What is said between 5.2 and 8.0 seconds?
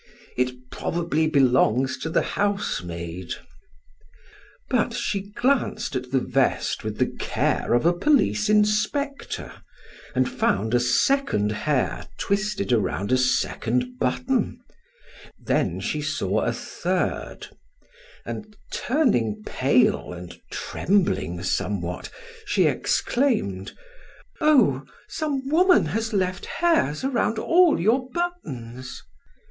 glanced at the vest with the care of a